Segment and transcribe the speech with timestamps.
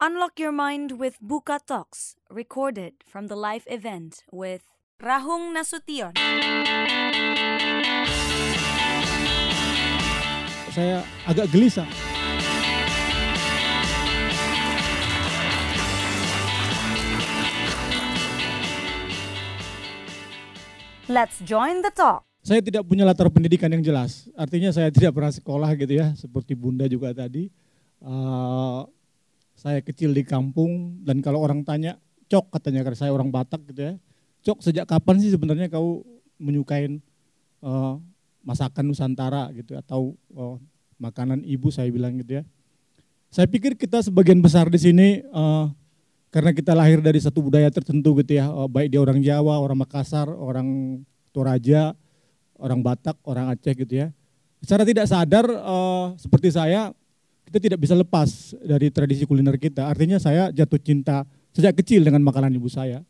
[0.00, 4.64] Unlock your mind with Buka Talks, recorded from the live event with
[4.96, 6.16] Rahung Nasution.
[10.72, 11.84] Saya agak gelisah.
[21.12, 22.24] Let's join the talk.
[22.40, 24.32] Saya tidak punya latar pendidikan yang jelas.
[24.32, 27.52] Artinya saya tidak pernah sekolah gitu ya, seperti Bunda juga tadi.
[28.00, 28.88] Uh,
[29.60, 32.00] saya kecil di kampung dan kalau orang tanya,
[32.32, 33.94] cok katanya karena saya orang Batak gitu ya.
[34.40, 36.00] Cok sejak kapan sih sebenarnya kau
[36.40, 36.88] menyukai
[37.60, 38.00] uh,
[38.40, 40.56] masakan Nusantara gitu atau uh,
[40.96, 42.42] makanan ibu saya bilang gitu ya.
[43.28, 45.68] Saya pikir kita sebagian besar di sini uh,
[46.32, 49.84] karena kita lahir dari satu budaya tertentu gitu ya, uh, baik dia orang Jawa, orang
[49.84, 51.00] Makassar, orang
[51.36, 51.92] Toraja,
[52.56, 54.08] orang Batak, orang Aceh gitu ya.
[54.64, 56.96] Secara tidak sadar uh, seperti saya
[57.50, 59.90] kita tidak bisa lepas dari tradisi kuliner kita.
[59.90, 63.02] Artinya saya jatuh cinta sejak kecil dengan makanan ibu saya.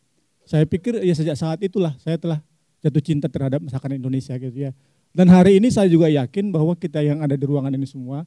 [0.49, 2.41] Saya pikir ya sejak saat itulah saya telah
[2.81, 4.73] jatuh cinta terhadap masakan Indonesia gitu ya.
[5.13, 8.25] Dan hari ini saya juga yakin bahwa kita yang ada di ruangan ini semua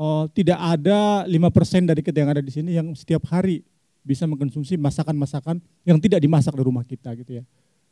[0.00, 3.60] oh, tidak ada lima persen dari kita yang ada di sini yang setiap hari
[4.00, 7.44] bisa mengkonsumsi masakan-masakan yang tidak dimasak di rumah kita gitu ya.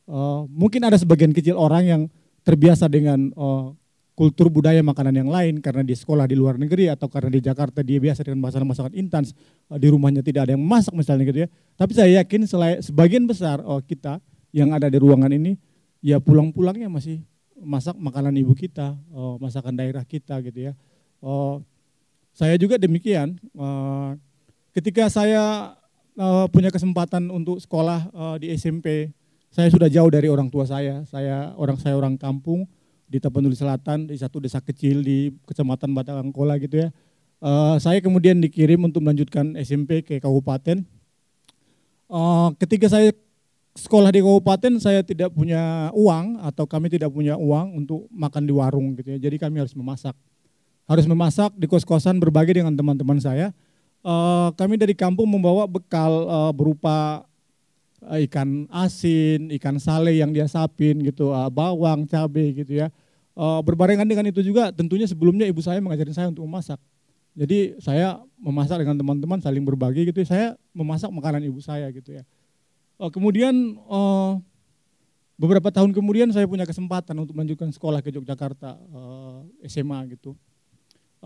[0.08, 2.02] Uh, mungkin ada sebagian kecil orang yang
[2.42, 3.76] terbiasa dengan uh,
[4.20, 7.80] kultur budaya makanan yang lain karena di sekolah di luar negeri atau karena di Jakarta
[7.80, 9.32] dia biasa dengan masakan-masakan intens
[9.80, 11.48] di rumahnya tidak ada yang masak misalnya gitu ya.
[11.80, 14.20] Tapi saya yakin selain sebagian besar oh, kita
[14.52, 15.56] yang ada di ruangan ini
[16.04, 17.24] ya pulang-pulangnya masih
[17.64, 20.76] masak makanan ibu kita, oh, masakan daerah kita gitu ya.
[21.24, 21.64] Oh,
[22.36, 23.40] saya juga demikian.
[23.56, 24.20] Uh,
[24.76, 25.72] ketika saya
[26.20, 29.16] uh, punya kesempatan untuk sekolah uh, di SMP,
[29.48, 31.08] saya sudah jauh dari orang tua saya.
[31.08, 32.68] Saya orang saya orang kampung
[33.10, 36.88] di Tapanuli Selatan di satu desa kecil di Kecamatan Batangkola gitu ya.
[37.42, 40.86] Uh, saya kemudian dikirim untuk melanjutkan SMP ke kabupaten.
[42.06, 43.10] Uh, ketika saya
[43.74, 48.52] sekolah di kabupaten saya tidak punya uang atau kami tidak punya uang untuk makan di
[48.54, 49.18] warung gitu ya.
[49.18, 50.14] Jadi kami harus memasak.
[50.86, 53.50] Harus memasak di kos-kosan berbagi dengan teman-teman saya.
[54.06, 57.26] Uh, kami dari kampung membawa bekal berupa
[58.00, 62.88] ikan asin, ikan sale yang dia sapin gitu, bawang, cabai gitu ya.
[63.36, 66.80] Berbarengan dengan itu juga tentunya sebelumnya ibu saya mengajarin saya untuk memasak.
[67.36, 72.26] Jadi saya memasak dengan teman-teman saling berbagi gitu, saya memasak makanan ibu saya gitu ya.
[73.00, 73.80] Kemudian
[75.40, 78.76] beberapa tahun kemudian saya punya kesempatan untuk melanjutkan sekolah ke Yogyakarta
[79.64, 80.36] SMA gitu.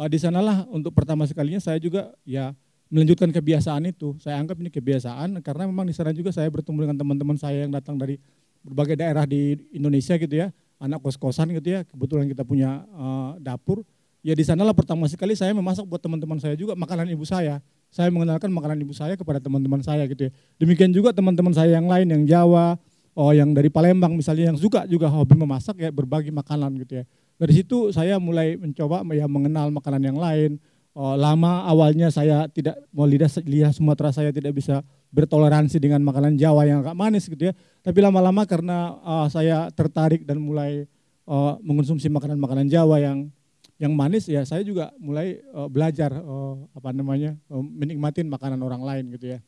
[0.07, 2.55] Di sanalah untuk pertama sekalinya saya juga ya
[2.95, 4.15] melanjutkan kebiasaan itu.
[4.23, 7.75] Saya anggap ini kebiasaan karena memang di sana juga saya bertemu dengan teman-teman saya yang
[7.75, 8.23] datang dari
[8.63, 11.83] berbagai daerah di Indonesia gitu ya, anak kos-kosan gitu ya.
[11.83, 13.83] Kebetulan kita punya uh, dapur.
[14.25, 17.59] Ya di sanalah pertama sekali saya memasak buat teman-teman saya juga makanan ibu saya.
[17.91, 20.33] Saya mengenalkan makanan ibu saya kepada teman-teman saya gitu ya.
[20.63, 22.79] Demikian juga teman-teman saya yang lain yang Jawa,
[23.19, 27.05] oh yang dari Palembang misalnya yang suka juga hobi memasak ya berbagi makanan gitu ya.
[27.35, 30.63] Dari situ saya mulai mencoba ya mengenal makanan yang lain,
[30.95, 34.79] Oh, lama awalnya saya tidak mau lidah lidah Sumatera saya tidak bisa
[35.11, 37.55] bertoleransi dengan makanan Jawa yang agak manis gitu ya.
[37.83, 40.87] Tapi lama-lama karena uh, saya tertarik dan mulai
[41.27, 43.27] uh, mengonsumsi makanan-makanan Jawa yang
[43.75, 48.87] yang manis ya saya juga mulai uh, belajar uh, apa namanya uh, menikmatin makanan orang
[48.87, 49.43] lain gitu ya.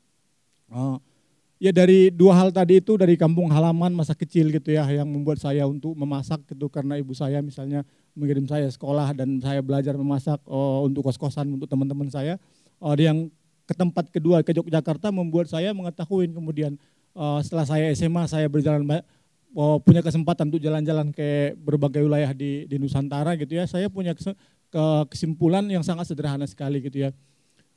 [0.66, 0.98] Uh,
[1.62, 5.38] ya dari dua hal tadi itu dari kampung halaman masa kecil gitu ya yang membuat
[5.38, 7.86] saya untuk memasak gitu karena ibu saya misalnya
[8.16, 12.40] mengirim saya sekolah dan saya belajar memasak oh, untuk kos-kosan untuk teman-teman saya.
[12.80, 13.28] Oh, yang
[13.68, 16.80] ke tempat kedua ke Yogyakarta membuat saya mengetahui kemudian
[17.12, 18.82] oh, setelah saya SMA saya berjalan
[19.52, 23.68] oh, punya kesempatan untuk jalan-jalan ke berbagai wilayah di, di Nusantara gitu ya.
[23.68, 24.16] Saya punya
[25.12, 27.10] kesimpulan yang sangat sederhana sekali gitu ya.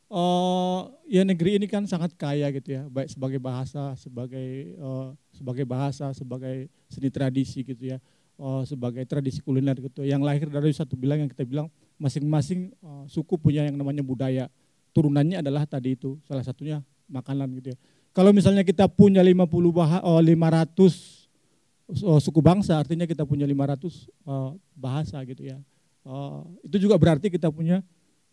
[0.09, 5.69] Oh, ya negeri ini kan sangat kaya gitu ya, baik sebagai bahasa, sebagai uh, sebagai
[5.69, 8.01] bahasa, sebagai seni tradisi gitu ya
[8.39, 10.01] uh, sebagai tradisi kuliner gitu.
[10.07, 11.67] Yang lahir dari satu bilang yang kita bilang
[11.99, 14.47] masing-masing uh, suku punya yang namanya budaya.
[14.95, 17.77] Turunannya adalah tadi itu salah satunya makanan gitu ya.
[18.15, 24.09] Kalau misalnya kita punya 50 bah oh, 500 oh, suku bangsa artinya kita punya 500
[24.25, 25.61] uh, bahasa gitu ya.
[26.01, 27.85] Uh, itu juga berarti kita punya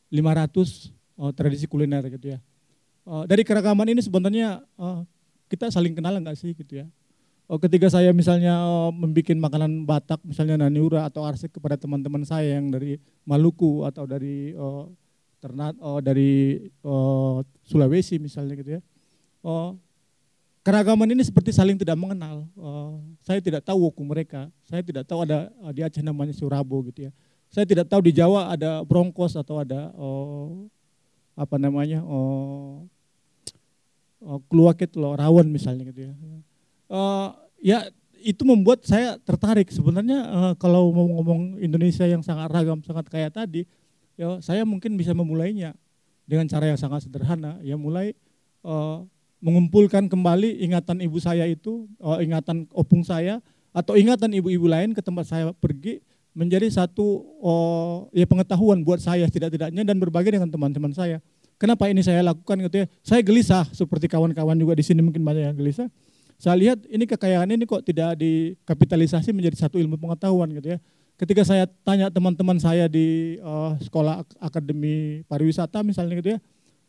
[0.09, 0.89] 500
[1.21, 2.39] uh, tradisi kuliner gitu ya.
[3.05, 5.05] Uh, dari keragaman ini sebenarnya uh,
[5.47, 6.87] kita saling kenal enggak sih gitu ya
[7.47, 12.59] oh, ketika saya misalnya oh, membuat makanan Batak, misalnya naniura atau arsik kepada teman-teman saya
[12.59, 14.91] yang dari Maluku atau dari oh,
[15.39, 18.81] Ternat, oh, dari oh, Sulawesi misalnya gitu ya.
[19.47, 19.79] Oh,
[20.67, 22.47] keragaman ini seperti saling tidak mengenal.
[22.59, 24.51] Oh, saya tidak tahu wuku mereka.
[24.67, 27.13] Saya tidak tahu ada di Aceh namanya Surabo gitu ya.
[27.47, 30.67] Saya tidak tahu di Jawa ada Bronkos atau ada oh,
[31.39, 32.83] apa namanya oh,
[34.25, 36.15] uh, Keluaket loh, Rawan misalnya gitu ya.
[36.87, 37.91] Uh, ya
[38.23, 43.31] itu membuat saya tertarik sebenarnya uh, kalau mau ngomong Indonesia yang sangat ragam, sangat kaya
[43.31, 43.67] tadi,
[44.19, 45.75] ya saya mungkin bisa memulainya
[46.27, 48.15] dengan cara yang sangat sederhana, ya mulai
[48.67, 49.07] uh,
[49.39, 53.39] mengumpulkan kembali ingatan ibu saya itu, uh, ingatan opung saya,
[53.77, 56.01] atau ingatan ibu-ibu lain ke tempat saya pergi
[56.37, 61.21] menjadi satu oh, ya pengetahuan buat saya tidak-tidaknya dan berbagi dengan teman-teman saya.
[61.57, 62.87] Kenapa ini saya lakukan gitu ya?
[63.01, 65.89] Saya gelisah seperti kawan-kawan juga di sini mungkin banyak yang gelisah.
[66.37, 70.79] Saya lihat ini kekayaan ini kok tidak dikapitalisasi menjadi satu ilmu pengetahuan gitu ya.
[71.17, 76.39] Ketika saya tanya teman-teman saya di uh, sekolah akademi pariwisata misalnya gitu ya,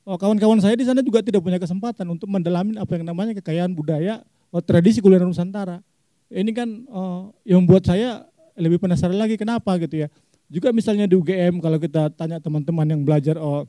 [0.03, 3.71] oh, kawan-kawan saya di sana juga tidak punya kesempatan untuk mendalami apa yang namanya kekayaan
[3.71, 4.19] budaya,
[4.51, 5.79] oh, tradisi kuliner Nusantara.
[6.27, 8.27] Ini kan uh, yang membuat saya
[8.59, 10.07] lebih penasaran lagi kenapa gitu ya.
[10.51, 13.63] Juga misalnya di UGM kalau kita tanya teman-teman yang belajar oh,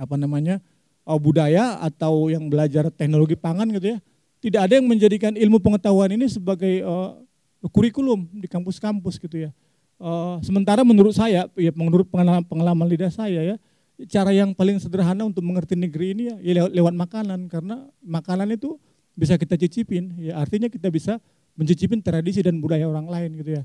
[0.00, 0.64] apa namanya
[1.04, 3.98] oh, budaya atau yang belajar teknologi pangan gitu ya,
[4.44, 7.16] tidak ada yang menjadikan ilmu pengetahuan ini sebagai oh,
[7.72, 9.50] kurikulum di kampus-kampus gitu ya.
[9.96, 13.56] Uh, sementara menurut saya, ya menurut pengalaman, pengalaman lidah saya ya,
[14.04, 18.52] cara yang paling sederhana untuk mengerti negeri ini ya, ya lewat, lewat makanan karena makanan
[18.52, 18.76] itu
[19.16, 21.22] bisa kita cicipin, ya artinya kita bisa
[21.54, 23.64] mencicipin tradisi dan budaya orang lain gitu ya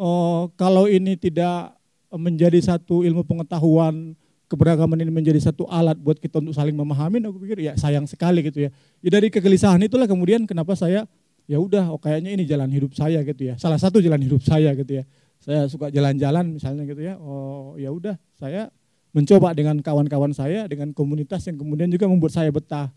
[0.00, 1.74] oh, kalau ini tidak
[2.08, 4.16] menjadi satu ilmu pengetahuan
[4.48, 8.40] keberagaman ini menjadi satu alat buat kita untuk saling memahami, aku pikir ya sayang sekali
[8.40, 8.70] gitu ya.
[9.04, 11.04] ya dari kegelisahan itulah kemudian kenapa saya
[11.44, 13.54] ya udah oh kayaknya ini jalan hidup saya gitu ya.
[13.60, 15.04] Salah satu jalan hidup saya gitu ya.
[15.38, 17.20] Saya suka jalan-jalan misalnya gitu ya.
[17.20, 18.72] Oh ya udah saya
[19.12, 22.88] mencoba dengan kawan-kawan saya dengan komunitas yang kemudian juga membuat saya betah.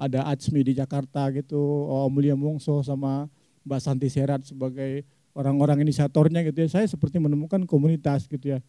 [0.00, 3.28] Ada Ajmi di Jakarta gitu, oh, Mulia Mongso sama
[3.68, 5.04] Mbak Santi Serat sebagai
[5.36, 8.64] orang-orang inisiatornya gitu ya, saya seperti menemukan komunitas gitu ya.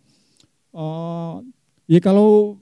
[0.76, 1.40] Uh,
[1.92, 2.56] ya kalau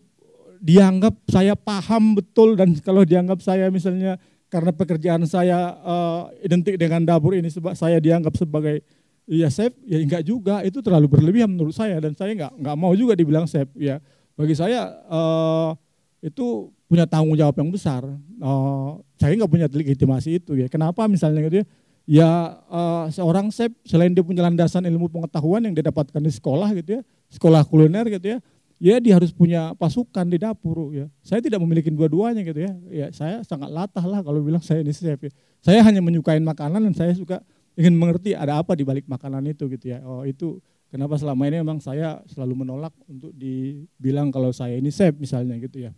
[0.57, 4.17] dianggap saya paham betul dan kalau dianggap saya misalnya
[4.49, 8.81] karena pekerjaan saya uh, identik dengan dapur ini sebab saya dianggap sebagai
[9.29, 10.65] ya chef ya enggak juga.
[10.65, 14.01] Itu terlalu berlebihan menurut saya dan saya enggak enggak mau juga dibilang chef ya.
[14.33, 15.77] Bagi saya uh,
[16.19, 18.01] itu punya tanggung jawab yang besar.
[18.41, 20.65] Uh, saya enggak punya legitimasi itu ya.
[20.65, 21.65] Kenapa misalnya gitu ya?
[22.09, 22.29] Ya
[22.73, 26.97] uh, seorang chef selain dia punya landasan ilmu pengetahuan yang dia dapatkan di sekolah gitu
[26.97, 28.37] ya, sekolah kuliner gitu ya,
[28.79, 31.05] ya dia harus punya pasukan di dapur ya.
[31.21, 32.73] Saya tidak memiliki dua-duanya gitu ya.
[32.89, 35.31] Ya saya sangat latah lah kalau bilang saya ini chef ya.
[35.59, 37.43] Saya hanya menyukai makanan dan saya suka
[37.75, 39.99] ingin mengerti ada apa di balik makanan itu gitu ya.
[40.07, 45.13] Oh itu kenapa selama ini memang saya selalu menolak untuk dibilang kalau saya ini chef
[45.19, 45.91] misalnya gitu ya.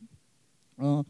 [0.81, 1.05] Uh,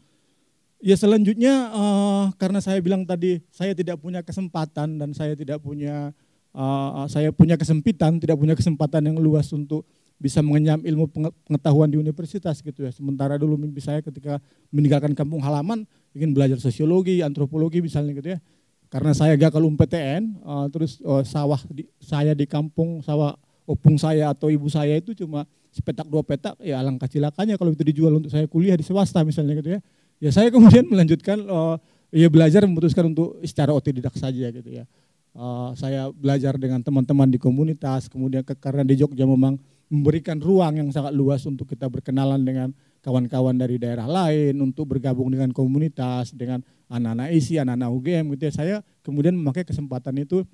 [0.82, 6.10] Ya selanjutnya uh, karena saya bilang tadi saya tidak punya kesempatan dan saya tidak punya
[6.58, 9.86] uh, saya punya kesempitan, tidak punya kesempatan yang luas untuk
[10.22, 11.10] bisa mengenyam ilmu
[11.50, 12.94] pengetahuan di universitas gitu ya.
[12.94, 14.38] Sementara dulu mimpi saya ketika
[14.70, 15.82] meninggalkan kampung halaman
[16.14, 18.40] ingin belajar sosiologi, antropologi misalnya gitu ya.
[18.86, 23.34] Karena saya gagal UMPTN, uh, terus uh, sawah di, saya di kampung sawah
[23.66, 25.42] opung saya atau ibu saya itu cuma
[25.74, 29.56] sepetak dua petak, ya alangkah cilakanya kalau itu dijual untuk saya kuliah di swasta misalnya
[29.58, 29.80] gitu ya
[30.22, 31.74] ya saya kemudian melanjutkan uh,
[32.14, 34.86] ya belajar memutuskan untuk secara otodidak saja gitu ya.
[35.32, 39.56] Uh, saya belajar dengan teman-teman di komunitas, kemudian ke, karena di Jogja memang
[39.92, 42.72] memberikan ruang yang sangat luas untuk kita berkenalan dengan
[43.04, 48.52] kawan-kawan dari daerah lain, untuk bergabung dengan komunitas, dengan anak-anak isi, anak-anak UGM gitu ya.
[48.56, 50.48] Saya kemudian memakai kesempatan itu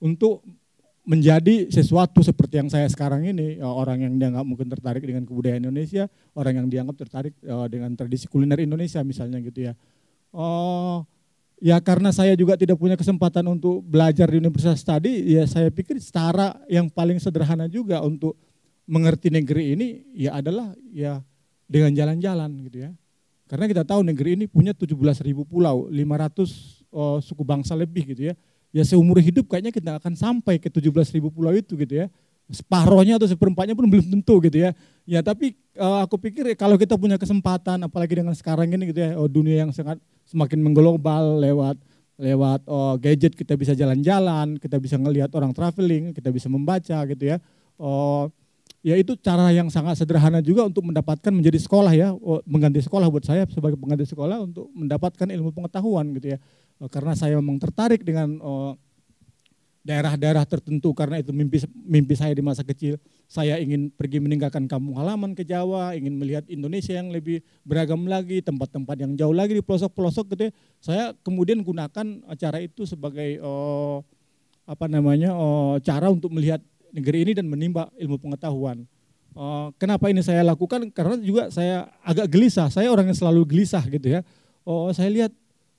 [0.00, 0.40] untuk
[1.08, 5.64] menjadi sesuatu seperti yang saya sekarang ini eh, orang yang dianggap mungkin tertarik dengan kebudayaan
[5.64, 6.04] Indonesia
[6.36, 9.72] orang yang dianggap tertarik uh, dengan tradisi kuliner Indonesia misalnya gitu ya
[10.36, 11.08] oh
[11.64, 15.96] ya karena saya juga tidak punya kesempatan untuk belajar di universitas tadi ya saya pikir
[16.12, 18.36] cara yang paling sederhana juga untuk
[18.88, 21.20] mengerti negeri ini ya adalah ya
[21.68, 22.90] dengan jalan-jalan gitu ya
[23.48, 24.96] karena kita tahu negeri ini punya 17
[25.28, 28.34] ribu pulau 500 oh, suku bangsa lebih gitu ya
[28.72, 32.06] ya seumur hidup kayaknya kita akan sampai ke 17 ribu pulau itu gitu ya.
[32.48, 34.70] Separohnya atau seperempatnya pun belum tentu gitu ya.
[35.04, 39.10] Ya tapi uh, aku pikir kalau kita punya kesempatan apalagi dengan sekarang ini gitu ya,
[39.20, 41.76] oh, dunia yang sangat semakin mengglobal lewat
[42.18, 47.24] lewat oh, gadget kita bisa jalan-jalan, kita bisa ngelihat orang traveling, kita bisa membaca gitu
[47.24, 47.36] ya.
[47.78, 48.32] Oh,
[48.78, 53.10] ya itu cara yang sangat sederhana juga untuk mendapatkan menjadi sekolah ya, oh, mengganti sekolah
[53.10, 56.38] buat saya sebagai pengganti sekolah untuk mendapatkan ilmu pengetahuan gitu ya.
[56.78, 58.78] Oh, karena saya memang tertarik dengan oh,
[59.82, 63.00] daerah-daerah tertentu karena itu mimpi mimpi saya di masa kecil.
[63.28, 68.40] Saya ingin pergi meninggalkan kampung halaman ke Jawa, ingin melihat Indonesia yang lebih beragam lagi,
[68.40, 70.42] tempat-tempat yang jauh lagi di pelosok-pelosok gitu.
[70.48, 70.52] Ya.
[70.80, 73.36] Saya kemudian gunakan acara itu sebagai
[74.68, 75.32] apa namanya
[75.80, 76.60] cara untuk melihat
[76.92, 78.84] negeri ini dan menimba ilmu pengetahuan.
[79.38, 80.90] Oh, kenapa ini saya lakukan?
[80.90, 82.72] Karena juga saya agak gelisah.
[82.72, 84.20] Saya orang yang selalu gelisah gitu ya.
[84.66, 85.32] Oh, saya lihat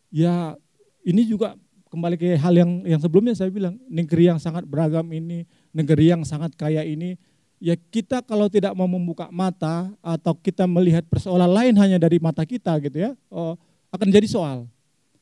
[0.10, 0.56] ya
[1.04, 5.44] ini juga kembali ke hal yang yang sebelumnya saya bilang negeri yang sangat beragam ini,
[5.74, 7.18] negeri yang sangat kaya ini,
[7.58, 12.46] ya kita kalau tidak mau membuka mata atau kita melihat persoalan lain hanya dari mata
[12.46, 13.58] kita gitu ya, oh,
[13.90, 14.70] akan jadi soal.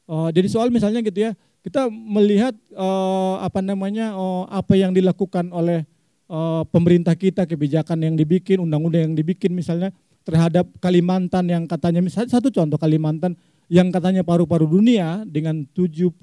[0.07, 1.31] Oh, jadi soal misalnya gitu ya,
[1.67, 5.83] kita melihat oh, apa namanya oh, apa yang dilakukan oleh
[6.31, 9.91] oh, pemerintah kita, kebijakan yang dibikin, undang-undang yang dibikin misalnya
[10.23, 13.35] terhadap Kalimantan yang katanya misalnya satu contoh Kalimantan
[13.67, 16.15] yang katanya paru-paru dunia dengan 75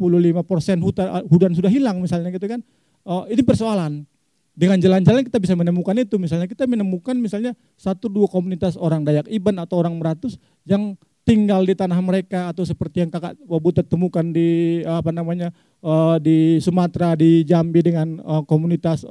[0.49, 2.65] persen hutan, hutan sudah hilang misalnya gitu kan,
[3.05, 4.09] oh, ini persoalan.
[4.55, 9.29] Dengan jalan-jalan kita bisa menemukan itu, misalnya kita menemukan misalnya satu dua komunitas orang Dayak
[9.29, 14.23] Iban atau orang Meratus yang tinggal di tanah mereka atau seperti yang kakak Wabutet temukan
[14.23, 15.51] di apa namanya
[15.81, 19.09] uh, di Sumatera di Jambi dengan uh, komunitas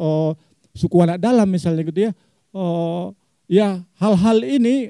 [0.73, 2.11] suku anak dalam misalnya gitu ya.
[3.51, 4.89] Ya, hal-hal ini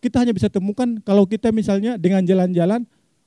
[0.00, 2.82] kita hanya bisa temukan kalau kita misalnya dengan jalan-jalan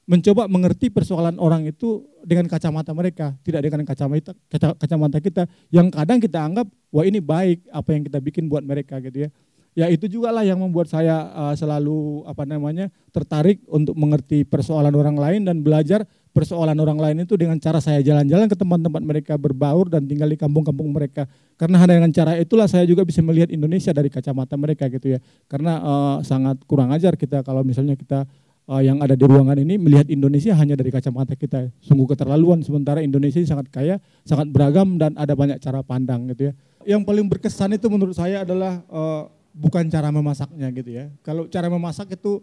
[0.09, 6.17] mencoba mengerti persoalan orang itu dengan kacamata mereka, tidak dengan kacamata kacamata kita yang kadang
[6.17, 9.29] kita anggap wah ini baik apa yang kita bikin buat mereka gitu ya.
[9.77, 14.91] Ya itu juga lah yang membuat saya uh, selalu apa namanya tertarik untuk mengerti persoalan
[14.91, 19.33] orang lain dan belajar persoalan orang lain itu dengan cara saya jalan-jalan ke tempat-tempat mereka
[19.37, 21.29] berbaur dan tinggal di kampung-kampung mereka.
[21.57, 25.19] Karena hanya dengan cara itulah saya juga bisa melihat Indonesia dari kacamata mereka gitu ya.
[25.45, 28.25] Karena uh, sangat kurang ajar kita kalau misalnya kita
[28.69, 31.73] uh, yang ada di ruangan ini melihat Indonesia hanya dari kacamata kita.
[31.81, 36.53] Sungguh keterlaluan sementara Indonesia sangat kaya, sangat beragam dan ada banyak cara pandang gitu ya.
[36.85, 39.27] Yang paling berkesan itu menurut saya adalah uh,
[39.59, 41.11] bukan cara memasaknya gitu ya.
[41.19, 42.39] Kalau cara memasak itu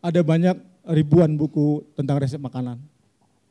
[0.00, 0.56] ada banyak
[0.88, 2.80] ribuan buku tentang resep makanan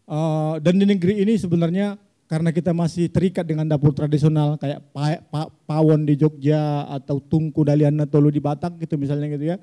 [0.03, 1.95] Uh, dan di negeri ini sebenarnya
[2.27, 7.63] karena kita masih terikat dengan dapur tradisional kayak pa, pa, pawon di Jogja atau tungku
[7.63, 9.57] dalian tolu di Batak gitu misalnya gitu ya.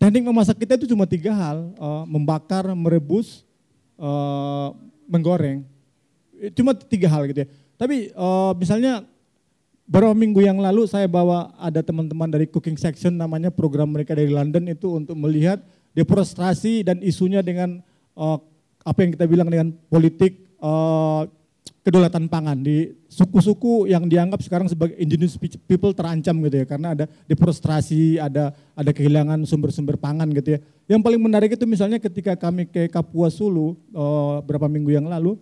[0.00, 3.44] Teknik memasak kita itu cuma tiga hal, uh, membakar, merebus,
[4.00, 4.72] uh,
[5.04, 5.68] menggoreng.
[6.56, 7.48] Cuma tiga hal gitu ya.
[7.76, 9.04] Tapi uh, misalnya
[9.84, 14.32] beberapa minggu yang lalu saya bawa ada teman-teman dari cooking section namanya program mereka dari
[14.32, 15.60] London itu untuk melihat
[15.92, 17.84] deforestasi dan isunya dengan
[18.16, 18.40] uh,
[18.84, 21.28] apa yang kita bilang dengan politik uh,
[21.84, 25.36] kedaulatan pangan di suku-suku yang dianggap sekarang sebagai indigenous
[25.68, 30.58] people terancam gitu ya karena ada deforestasi, ada ada kehilangan sumber-sumber pangan gitu ya.
[30.88, 35.36] Yang paling menarik itu misalnya ketika kami ke Kapua Sulu uh, beberapa minggu yang lalu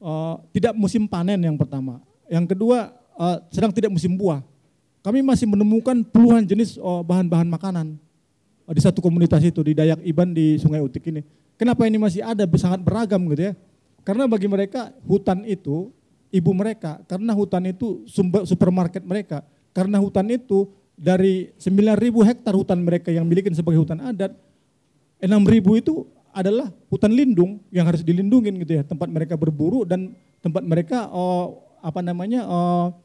[0.00, 2.00] uh, tidak musim panen yang pertama.
[2.32, 4.40] Yang kedua uh, sedang tidak musim buah.
[5.04, 7.86] Kami masih menemukan puluhan jenis bahan-bahan uh, makanan
[8.64, 11.20] uh, di satu komunitas itu di Dayak Iban di Sungai Utik ini.
[11.60, 13.54] Kenapa ini masih ada sangat beragam gitu ya?
[14.00, 15.92] Karena bagi mereka hutan itu
[16.32, 19.44] ibu mereka, karena hutan itu sumber supermarket mereka,
[19.76, 24.32] karena hutan itu dari 9.000 hektar hutan mereka yang milikin sebagai hutan adat,
[25.20, 30.64] 6.000 itu adalah hutan lindung yang harus dilindungi gitu ya, tempat mereka berburu dan tempat
[30.64, 32.96] mereka oh, apa namanya oh,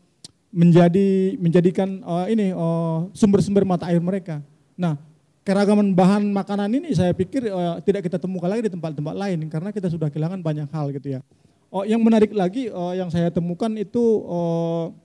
[0.56, 4.40] menjadi menjadikan oh, ini oh, sumber-sumber mata air mereka.
[4.80, 4.96] Nah,
[5.44, 9.76] keragaman bahan makanan ini saya pikir uh, tidak kita temukan lagi di tempat-tempat lain karena
[9.76, 11.22] kita sudah kehilangan banyak hal gitu ya.
[11.68, 14.96] Oh, yang menarik lagi uh, yang saya temukan itu uh,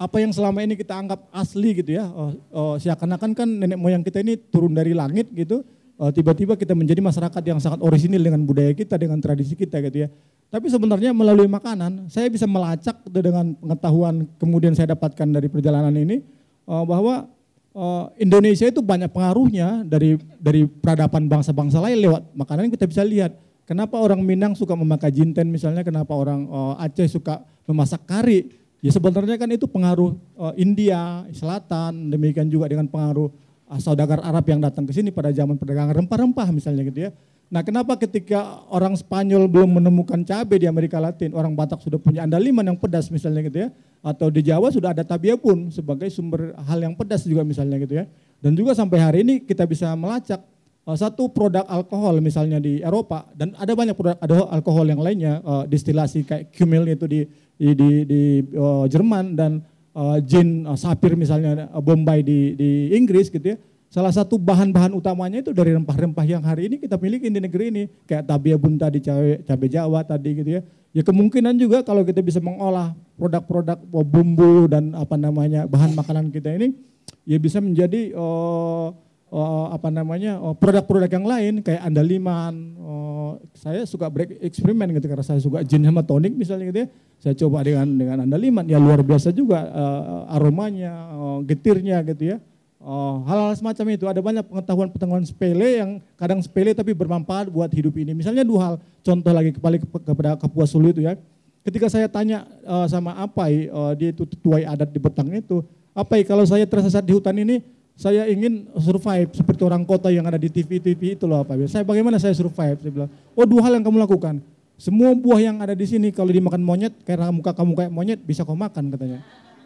[0.00, 2.08] apa yang selama ini kita anggap asli gitu ya.
[2.08, 5.60] Uh, uh, seakan-akan kan nenek moyang kita ini turun dari langit gitu.
[6.00, 10.06] Uh, tiba-tiba kita menjadi masyarakat yang sangat orisinil dengan budaya kita, dengan tradisi kita gitu
[10.06, 10.08] ya.
[10.48, 16.24] Tapi sebenarnya melalui makanan, saya bisa melacak dengan pengetahuan kemudian saya dapatkan dari perjalanan ini
[16.64, 17.28] uh, bahwa
[17.76, 23.36] uh, Indonesia itu banyak pengaruhnya dari dari peradaban bangsa-bangsa lain lewat makanan kita bisa lihat.
[23.68, 28.48] Kenapa orang Minang suka memakai jinten misalnya, kenapa orang uh, Aceh suka memasak kari.
[28.80, 33.28] Ya sebenarnya kan itu pengaruh uh, India, Selatan, demikian juga dengan pengaruh
[33.68, 37.12] uh, saudagar Arab yang datang ke sini pada zaman perdagangan rempah-rempah misalnya gitu ya.
[37.48, 42.28] Nah kenapa ketika orang Spanyol belum menemukan cabai di Amerika Latin, orang Batak sudah punya
[42.28, 43.68] andaliman yang pedas misalnya gitu ya,
[44.04, 48.04] atau di Jawa sudah ada tabia pun sebagai sumber hal yang pedas juga misalnya gitu
[48.04, 48.04] ya.
[48.44, 50.44] Dan juga sampai hari ini kita bisa melacak
[50.84, 55.40] uh, satu produk alkohol misalnya di Eropa dan ada banyak produk ada alkohol yang lainnya
[55.40, 57.20] uh, distilasi kayak Kumil itu di
[57.56, 58.22] di di, di
[58.56, 59.64] uh, Jerman dan
[59.96, 64.92] uh, gin uh, Sapir misalnya uh, Bombay di di Inggris gitu ya Salah satu bahan-bahan
[64.92, 67.82] utamanya itu dari rempah-rempah yang hari ini kita miliki di negeri ini.
[68.04, 70.62] Kayak tabia bunta di cabai, cabai Jawa tadi gitu ya.
[70.92, 76.52] Ya kemungkinan juga kalau kita bisa mengolah produk-produk bumbu dan apa namanya bahan makanan kita
[76.60, 76.76] ini,
[77.24, 78.92] ya bisa menjadi uh,
[79.32, 82.76] uh, apa namanya produk produk-produk yang lain kayak andaliman.
[82.76, 86.88] Uh, saya suka break eksperimen gitu karena saya suka gin sama tonik misalnya gitu ya.
[87.24, 92.38] Saya coba dengan dengan andaliman ya luar biasa juga uh, aromanya, uh, getirnya gitu ya
[92.78, 97.90] Oh, hal-hal semacam itu ada banyak pengetahuan-pengetahuan sepele yang kadang sepele tapi bermanfaat buat hidup
[97.98, 98.14] ini.
[98.14, 101.18] Misalnya dua hal, contoh lagi kembali kepada Kapuas Sulu itu ya.
[101.66, 106.22] Ketika saya tanya uh, sama Apai, uh, dia itu tuai adat di Betang itu, Apai
[106.22, 107.66] kalau saya tersesat di hutan ini,
[107.98, 111.58] saya ingin survive seperti orang kota yang ada di TV-TV itu loh Apai.
[111.66, 112.78] Saya bagaimana saya survive?
[112.78, 114.38] Saya bilang, oh dua hal yang kamu lakukan.
[114.78, 118.46] Semua buah yang ada di sini kalau dimakan monyet, karena muka kamu kayak monyet bisa
[118.46, 119.18] kau makan katanya.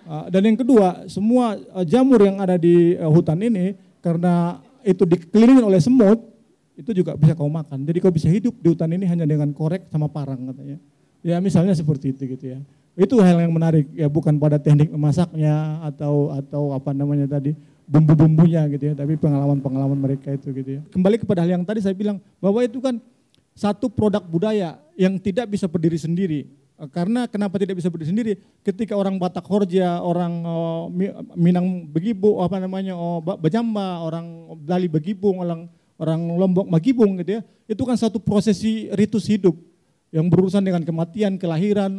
[0.02, 5.06] Uh, dan yang kedua, semua uh, jamur yang ada di uh, hutan ini karena itu
[5.06, 6.18] dikelilingi oleh semut,
[6.74, 7.86] itu juga bisa kau makan.
[7.86, 10.78] Jadi kau bisa hidup di hutan ini hanya dengan korek sama parang katanya.
[11.22, 12.58] Ya misalnya seperti itu gitu ya.
[12.98, 17.54] Itu hal yang menarik ya bukan pada teknik memasaknya atau atau apa namanya tadi
[17.86, 20.82] bumbu-bumbunya gitu ya, tapi pengalaman-pengalaman mereka itu gitu ya.
[20.90, 22.98] Kembali kepada hal yang tadi saya bilang bahwa itu kan
[23.52, 26.48] satu produk budaya yang tidak bisa berdiri sendiri.
[26.90, 28.32] Karena kenapa tidak bisa berdiri sendiri?
[28.66, 30.90] Ketika orang Batak Horja, orang oh,
[31.38, 35.70] Minang Begibu, apa namanya, oh, Bajamba, orang Bali Begibung, orang
[36.02, 39.54] orang Lombok Magibung gitu ya, itu kan satu prosesi ritus hidup
[40.10, 41.94] yang berurusan dengan kematian, kelahiran,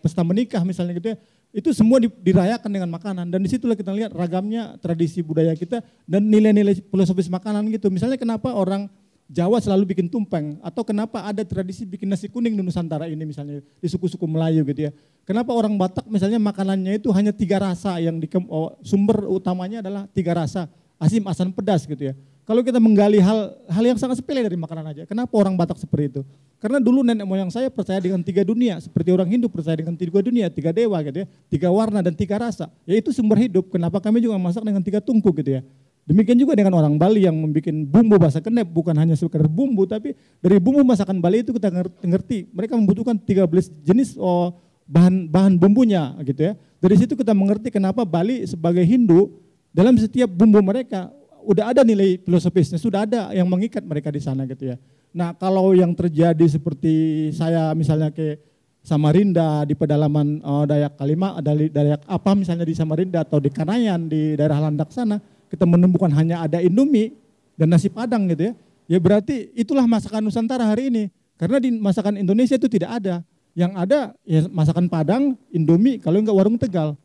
[0.00, 1.16] pesta menikah misalnya gitu ya,
[1.52, 6.24] itu semua dirayakan dengan makanan dan di situlah kita lihat ragamnya tradisi budaya kita dan
[6.24, 7.92] nilai-nilai filosofis makanan gitu.
[7.92, 8.88] Misalnya kenapa orang
[9.32, 13.64] Jawa selalu bikin tumpeng atau kenapa ada tradisi bikin nasi kuning di Nusantara ini misalnya
[13.64, 14.90] di suku-suku Melayu gitu ya.
[15.24, 20.04] Kenapa orang Batak misalnya makanannya itu hanya tiga rasa yang di, oh, sumber utamanya adalah
[20.12, 20.68] tiga rasa
[21.00, 22.14] asim, asam, pedas gitu ya.
[22.44, 26.12] Kalau kita menggali hal hal yang sangat sepele dari makanan aja, kenapa orang Batak seperti
[26.12, 26.22] itu?
[26.60, 30.20] Karena dulu nenek moyang saya percaya dengan tiga dunia, seperti orang Hindu percaya dengan tiga
[30.20, 32.68] dunia, tiga dewa gitu ya, tiga warna dan tiga rasa.
[32.84, 33.72] Ya itu sumber hidup.
[33.72, 35.62] Kenapa kami juga masak dengan tiga tungku gitu ya?
[36.02, 40.18] Demikian juga dengan orang Bali yang membuat bumbu bahasa kenep bukan hanya sekedar bumbu tapi
[40.42, 41.70] dari bumbu masakan Bali itu kita
[42.02, 43.46] ngerti mereka membutuhkan 13
[43.86, 44.50] jenis oh,
[44.90, 46.52] bahan bahan bumbunya gitu ya.
[46.82, 49.30] Dari situ kita mengerti kenapa Bali sebagai Hindu
[49.70, 51.14] dalam setiap bumbu mereka
[51.46, 54.76] udah ada nilai filosofisnya, sudah ada yang mengikat mereka di sana gitu ya.
[55.14, 58.42] Nah kalau yang terjadi seperti saya misalnya ke
[58.82, 64.34] Samarinda di pedalaman uh, Dayak Kalima, Dayak apa misalnya di Samarinda atau di Kanayan di
[64.34, 67.12] daerah Landak sana, kita menemukan hanya ada Indomie
[67.60, 68.52] dan nasi Padang gitu ya.
[68.88, 71.12] Ya berarti itulah masakan Nusantara hari ini.
[71.36, 73.20] Karena di masakan Indonesia itu tidak ada.
[73.52, 76.96] Yang ada ya masakan Padang, Indomie, kalau enggak warung Tegal.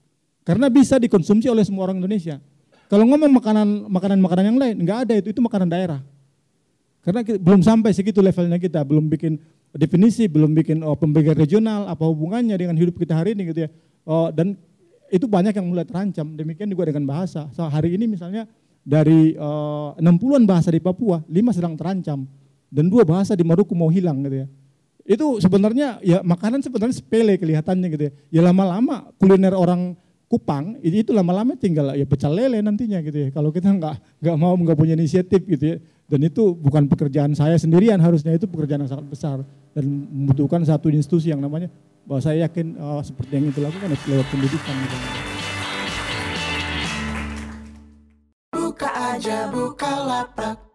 [0.48, 2.40] Karena bisa dikonsumsi oleh semua orang Indonesia.
[2.88, 6.00] Kalau ngomong makanan makanan makanan yang lain, enggak ada itu itu makanan daerah.
[7.04, 9.36] Karena kita, belum sampai segitu levelnya kita, belum bikin
[9.76, 13.70] definisi, belum bikin oh, pembagian regional, apa hubungannya dengan hidup kita hari ini gitu ya.
[14.08, 14.56] Oh, dan
[15.12, 16.36] itu banyak yang mulai terancam.
[16.36, 17.48] Demikian juga dengan bahasa.
[17.56, 18.48] So, hari ini misalnya
[18.88, 22.24] dari uh, 60-an bahasa di Papua, lima sedang terancam
[22.72, 24.48] dan dua bahasa di Maluku mau hilang gitu ya.
[25.08, 28.12] Itu sebenarnya ya makanan sebenarnya sepele kelihatannya gitu ya.
[28.40, 29.96] Ya lama-lama kuliner orang
[30.28, 33.30] Kupang itu lama-lama tinggal ya pecel lele nantinya gitu ya.
[33.32, 35.78] Kalau kita nggak nggak mau nggak punya inisiatif gitu ya.
[36.04, 39.38] Dan itu bukan pekerjaan saya sendirian harusnya itu pekerjaan yang sangat besar
[39.72, 41.72] dan membutuhkan satu institusi yang namanya
[42.08, 44.76] bahwa saya yakin uh, seperti yang itu lakukan lewat pendidikan.
[44.80, 44.98] Gitu.
[48.56, 50.67] Buka aja buka lapak